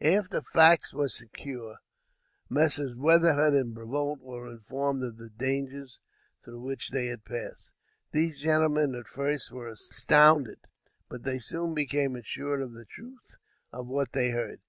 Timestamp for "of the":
5.04-5.28, 12.62-12.86